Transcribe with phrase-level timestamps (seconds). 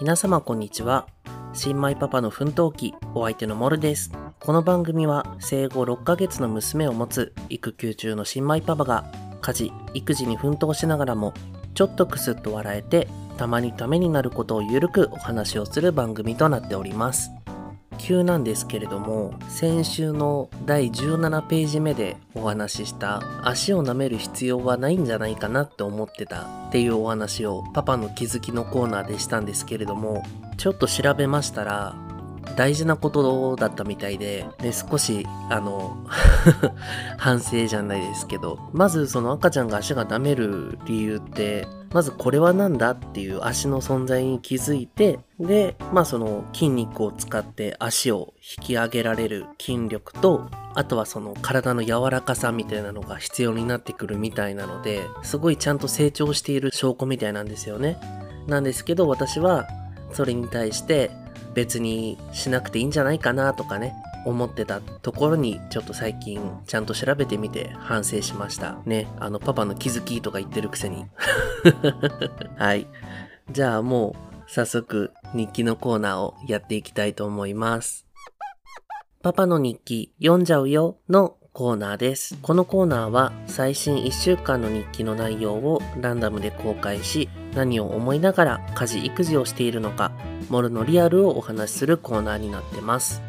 [0.00, 1.06] 皆様こんにちは。
[1.52, 4.10] 新米パパの奮闘記、お相手のモルです。
[4.40, 9.04] この番組は生後6ヶ月の娘を持つ育休中の新米パパが
[9.40, 11.32] 家事、育児に奮闘しながらも
[11.74, 13.06] ちょっとクスッと笑えて
[13.36, 17.30] たまにためになることをゆるくお話をする番組となっております。
[17.98, 30.22] 急なんですけれども先週の第17ページ目でお話しした足を舐める必要はないんじゃないかなって思ってたっていうお話をパパの気づきのコーナーでしたんですけれども
[30.56, 31.94] ちょっと調べましたら
[32.56, 35.96] 大事なことだったみたいで、で少し、あの、
[37.18, 57.98] 反省じゃないですけど、まずその赤ちゃんが足が舐める理由って、まずこれは何だっていう足の存在に気づいて、で、まあその筋肉を使って足を引き上げられる筋力と、あとはその体の柔らかさみたいなのが必要になってくるみたいなので、すごいちゃんと成長している証拠みたいなんですよね。
[58.46, 59.66] なんですけど私は
[60.12, 61.10] それに対して
[61.54, 68.78] 別にしなくていいんじゃないかなとかね、思ってたところにちょっと最近ちゃんと調べてみて反省しました。
[68.86, 71.06] ね、あのパパの気づきとか言ってるくせに。
[72.56, 72.86] はい。
[73.50, 78.06] じゃあもう早速日記のコーナーをやっていきたいと思います。
[79.22, 82.36] パパの日記読んじゃうよのコーナーです。
[82.42, 90.10] このコーナーは最新1週間の日記の内容をランダムで公開し、何を思いながら家事育児をしているのか、
[90.54, 93.22] モルのリアルをお話しするコーナーになってます。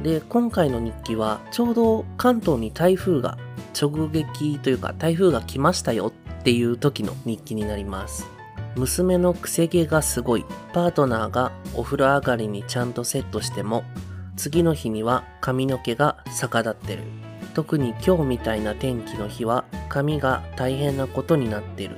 [0.00, 3.36] で、今回の日記はちょうど関東に台風が
[3.80, 8.28] 直撃というか台風が来ましたよっていう時の日記になります。
[8.76, 10.44] 娘のくせ毛がすごい。
[10.72, 13.82] パートナーがお風呂上がりにちゃんとセットしても、
[14.36, 17.02] 次の日には髪の毛が逆立ってる。
[17.54, 21.96] 特に今日みたいな天気の日は髪が大変なことになってる。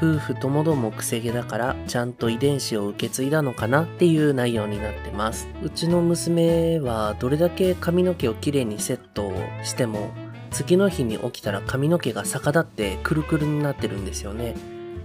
[0.00, 5.46] 夫婦ともどもくせ毛だからちゃんと遺伝子を受け継いだのかなっていう内容になってます。
[5.62, 10.08] うちの娘はどれだけ髪の毛をきれいにセットをしても
[10.50, 14.54] 次の日に起きたら髪の毛が逆立ってくるくるになってるんですよね。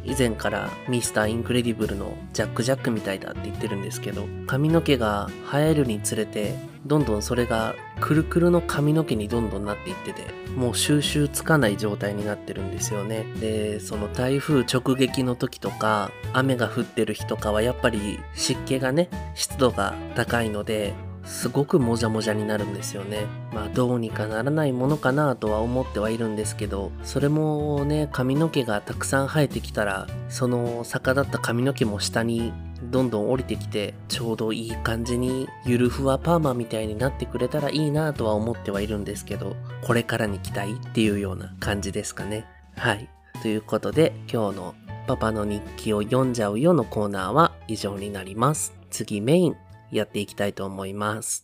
[0.05, 6.55] 以前からミスターインクレディブルのジャック・ジャックみたいだって言ってるんですけど髪の毛が生えるにつれて
[6.85, 10.21] どんどんそれがくるくるの髪の毛にどんどんなっていってて
[10.55, 13.25] もう収集つかない状態になってるんですよね。
[13.39, 20.93] でその台風直撃の時とか雨が降ってる日とかはやっぱり湿気がね湿度が高いので
[21.25, 23.25] すごくもじゃもじゃになるんですよね。
[23.53, 32.53] まあどうにかならないものかなとは思ってはいるんですけど、それもね、髪の毛がたくさん生えてきたら、その逆立った髪の毛も下に
[32.83, 42.45] どんどん降りてきて、ちょうどいい感じにゆるふわパーマみたいになってくれたらいいなとは思ってはいるんですけど、これからに期待っていうような感じですかね。
[42.75, 43.09] はい。
[43.41, 44.75] ということで、今日の
[45.07, 48.73] パパの日記を読んじゃうよのコーナーは以上になります。
[48.89, 49.55] 次メイン
[49.91, 51.43] やっていきたいと思います。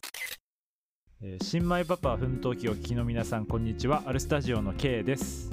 [1.23, 5.51] えー新米パパ奮闘記をお聞きの皆さんこんにちはアルスタジオの K です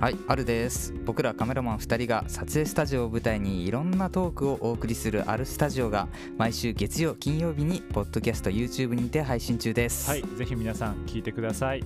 [0.00, 0.94] はい、あるです。
[1.04, 10.08] 僕らカメラマン2人が撮影スタジオを舞台にいろんなトークをお送りするあるスタジオが毎週月曜、金曜日にポッドキャスト、YouTube にて配信中です。
[10.08, 11.82] はいぜひ皆さん聞いてください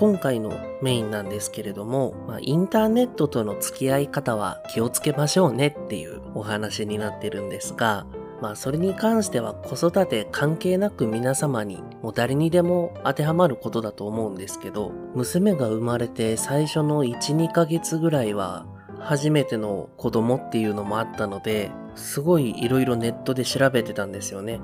[0.00, 8.06] 今回のメインなんですけれども、まあ、インターネットとの付き合い方は気をつけましょうねっていうお話になってるんですが、
[8.40, 18.64] まあそれに関しては子育て関係なく皆様にもう誰にでも当てはまることだと思うんですけど、娘が生まれて最初の1、2ヶ月ぐらいは
[19.00, 24.60] 初めての子供っていうのもあったので、すごい色々ネットで調べてたんですよね。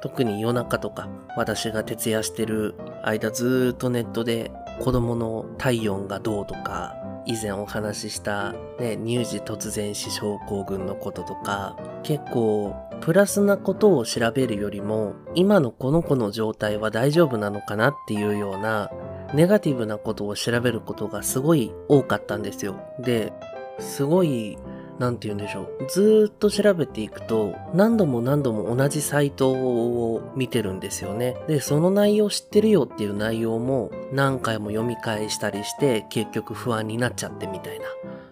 [0.00, 4.50] 特に夜中とか私が徹夜してる間ずっとネットで
[4.80, 6.96] 子供の体温がどうとか
[7.26, 18.90] 以前お話しした、ね、乳児突然死症候群のこととか結構プラスなことを調べるよりも今のこの子の状態は大丈夫なのかなっていうような
[19.34, 22.80] ネガティブなことを調べることがすごい多かったんですよ。
[22.98, 23.32] で、
[23.78, 24.58] すごい
[25.00, 25.86] なんて言うんでしょう。
[25.88, 31.38] ずっと調べていくと、何度も何度も同じサイトを見てるんですよね。
[31.48, 37.86] で、その内容知ってるよっていう内容も何回も読み返したりして、結局不安になっちゃってみたいな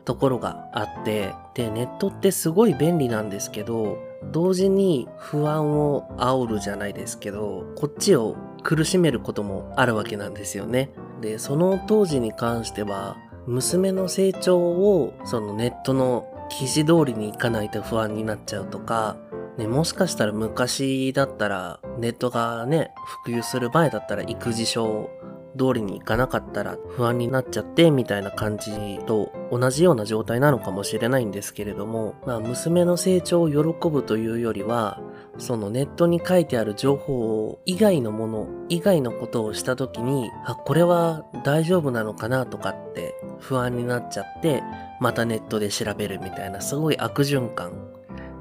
[0.04, 3.96] ところがあって、で、ネットってすごい便利なんですけど、
[4.30, 10.90] 同時に不安を煽るじゃないですけど、こっちを苦しめることもあるわけなんですよね。
[11.22, 13.16] で、その当時に関しては、
[13.46, 19.16] 娘の成長をそのネットの記事通りにいかないと不安になっちゃうとか、
[19.56, 22.92] ね、もしかしたら昔だったらネットがね、
[23.24, 25.10] 普及する前だったら育児書
[25.58, 35.00] 通りにいかなかったら不安になっちゃってみたいな感じと同じような状態なのかもしれないんですけれども、まあ娘の成長を喜ぶというよりは、
[35.38, 44.62] そのネットに書いてある情報以外のもの、以外のことをした時に、あ、これは大丈夫なのかなとかって不安になっちゃって、
[45.00, 47.72] またネットで調べるみたいなすごい悪循環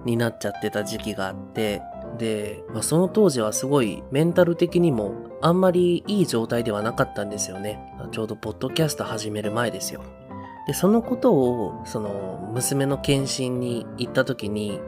[0.06, 1.81] になっちゃってた時期があって、
[2.18, 7.80] で、まあ、その当時はすごいメンタル的にもあんまりいい状態ではなかったんですよね。
[8.12, 10.01] ちょうどポッドキャスト始める前ですよ。
[10.65, 14.81] で、そのことを、その、娘の検診に行った時に、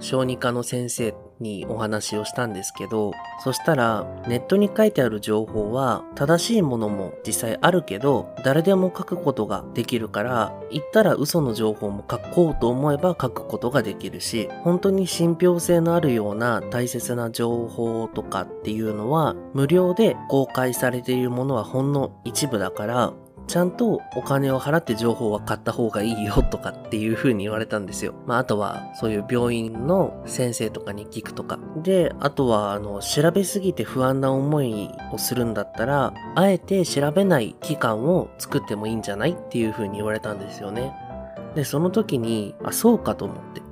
[0.00, 3.12] 小児科の先生にお話をしたんですけど、
[3.42, 23.12] そしたらネットに書いてある情報は正しいものも実際あるけど、誰でも書くことができるから、言ったら嘘の情報も書こうと思えば書くことができるし、本当に信憑性のあるような大切な情報とかっていうのは無料で公開されているものはほんの一部だから、
[23.46, 28.14] ちゃんとお金を払って情報は買った方がいいよとかっていう風に言われたんですよ。
[28.26, 31.58] まあ、あとは、そういう病院の先生とかに聞くとか。
[31.76, 40.92] で、あとは、あの、調べすぎて不安な思いをするんだったら、あえて調べない期間を作ってもいいんじゃないっていう風に言われたんですよね。
[41.54, 43.62] で、その時に、あ、そうかと思って。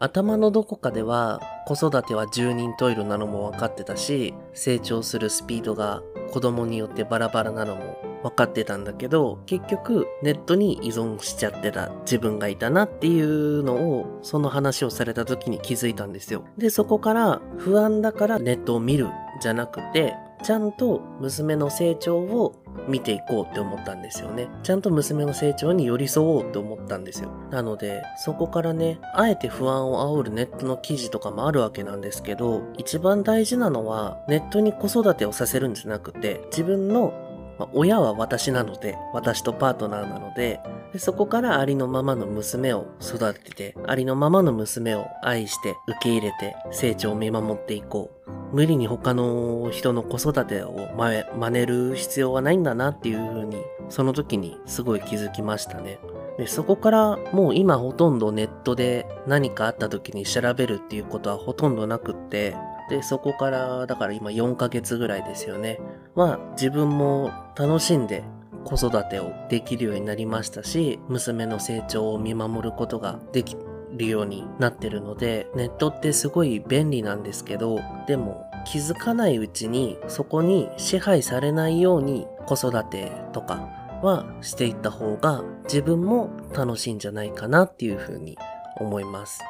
[0.00, 16.42] 頭のどこかでは子育ては十人トイレなのも分かってたし、成長するスピードが子供によってバラバラなのも分かってたんだけど、結局ネットに依存しちゃってた自分がいたなっていうのを、その話をされた時に気づいたんですよ。
[16.56, 19.08] で、そこから不安だからネットを見る
[19.42, 22.54] じゃなくて、ちゃんと娘の成長を
[22.88, 24.48] 見ていこうって思ったんですよね。
[24.62, 27.30] ちゃんと娘の成長に寄り添おうって思ったんですよ。
[27.50, 37.12] なので、そこからね、あえて不安を煽るネットの記事とかもあるわけなんですけど、一番大事なのは、ネットに子育てをさせるんじゃなくて、自分の
[37.58, 40.60] まあ、親は私なので、私とパートナーなので
[40.94, 48.30] で、そこからありのままの娘を育てて、ありのままの娘を愛して受け入れて成長を見守っていこう。
[48.54, 53.56] 無理に他の人の子育てを真似る必要はないんだなっていう風に、
[53.88, 55.98] その時にすごい気づきましたね。
[56.38, 62.54] で、そこからもう今ほとんどネットで何かあった時に調べるっていうことはほとんどなくって、
[62.88, 65.80] で、そこから、だから今4ヶ月ぐらいですよね。
[66.14, 68.24] は、自分も楽しんで
[68.64, 73.56] 子育てをできるようになりましたし、娘の成長を見守ることができ
[73.92, 83.68] るようになってるので、ネットってすごい便利なんですけど、でも気づかないうちにそこに支配されないように子育てとか
[84.02, 88.38] はしていった方が自分も楽しいんじゃないかなっていうふうに
[88.76, 89.40] 思います。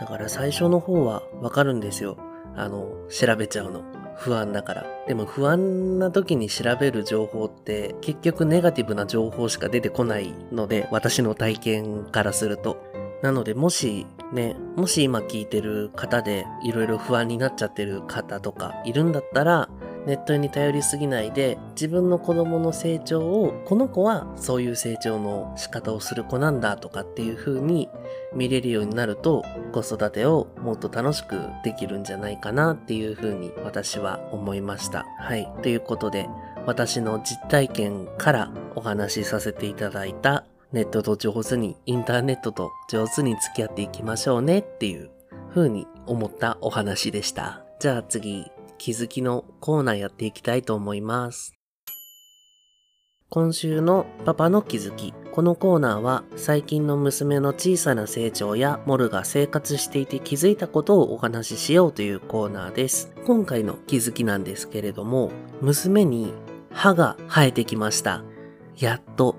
[0.00, 2.16] だから最初の方はわかるんですよ。
[2.56, 3.82] あの、調べちゃうの。
[4.18, 4.86] 不安だから。
[5.06, 12.82] でも不安な時に調べる情報って結局ネガティブな情報しか出てこないので、私の体験からすると。
[13.22, 19.68] なのでもしね、もし今聞いてる方でいろいろ不安になっちゃってる方とかいるんだったら、
[20.06, 27.88] ネットに頼りすぎないで自分の子供の成長をこの子はそういう成長の仕方をする子なんだとかっていう風に
[28.34, 35.06] 見れるようになると子育てをもっと楽しくできるんじゃないかなっていう風に私は思いました。
[35.18, 35.50] はい。
[35.62, 36.28] ということで
[36.66, 45.10] 私の実体験からお話しさせていただいたネットと上手に、インターネットと上手に付き合っていきましょうねっていう
[45.54, 47.64] 風に思ったお話でした。
[47.80, 51.54] じゃあ次、気づきのコーナーやっていきたいと思います。
[53.30, 55.12] 今週のパパの気づき。
[55.32, 63.12] このコーナーは最近の娘の小さな成長やモルが生活していて気づいたことをお話ししようというコーナーです。
[63.26, 65.30] 今回の気づきなんですけれども、
[65.60, 66.32] 娘に
[66.72, 68.24] 歯が生えてきました。
[68.78, 69.36] やっと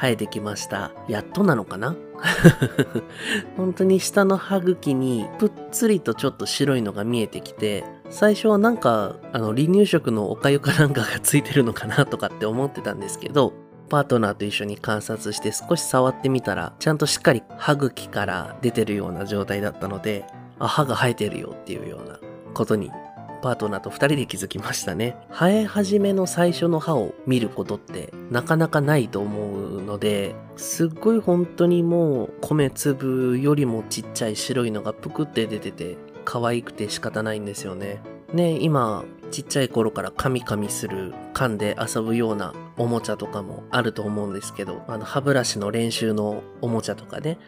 [0.00, 0.92] 生えてきました。
[1.08, 1.94] やっとなのかな？
[3.56, 13.52] 本当に下の歯茎にぷっつりとちょっと白いのが見えてきて、最初はなんか、あの、離乳食のおかゆかなんかがついてるのかなとかって思ってたんですけど、
[13.88, 20.24] パートナーと一緒に観察して少し触ってみたら、ちゃんとしっかり歯茎から出てるような状態だったので、
[20.58, 22.18] あ、歯が生えてるよっていうような
[22.54, 22.90] ことに
[23.38, 25.16] パートナーと二人で気づきましたね。
[25.30, 38.00] 生え始めの最初の歯を見ることってなかなかないと思うので、すっごい本当にもう米粒よりもちっちゃい白いのがぷくって出てて、可愛くて仕方ないんですよね。
[38.32, 47.38] ね、今、ちっちゃい頃からカミカミする、噛んで遊ぶようなおもちゃとかもあると思うんですけど、あの歯ブラシの練習のおもちゃとかね、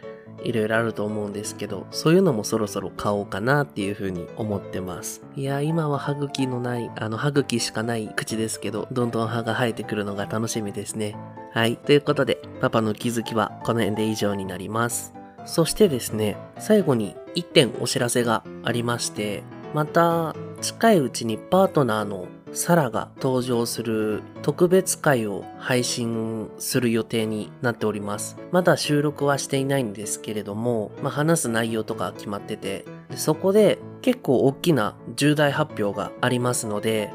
[0.43, 5.23] いろいろあると思うんですけど、そういうのもそろそろ買おうかなっていうふうに思ってます。
[5.35, 11.15] いや、今は歯茎のない、あの、歯茎しかない口ですけど、どんどん歯が生えてくるのが楽しみですね。
[11.53, 11.77] はい。
[11.77, 15.13] ということで、パパの気づきはこの辺で以上になります。
[15.45, 28.37] そしてですね、最後に1点お知らせがありまして、また近いうちにパートナーのサラが登場する特別会を配信する予定になっております。
[28.51, 37.11] まだ収録はしていないんですけれども、まあ、話す内容とか決まってて、そこで結構大きな重大発表がありますので、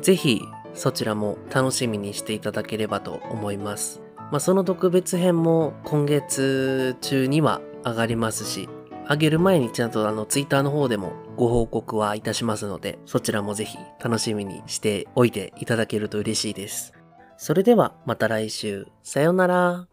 [0.00, 0.40] ぜひ
[0.74, 4.00] そちらも楽しみにしていただければと思います。
[4.30, 8.68] まあ、その特別編も今月中には上がりますし、
[9.08, 16.92] あげる前にちゃんとあのツイッターの方でもご報告はいたしますので、そちらもぜひ楽しみにしておいていただけると嬉しいです。
[17.36, 18.88] それではまた来週。
[19.02, 19.84] さようなら。